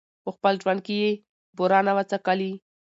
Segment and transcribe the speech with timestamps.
[0.23, 1.11] په خپل ژوند کي یې
[1.57, 2.51] بوره نه وه څکلې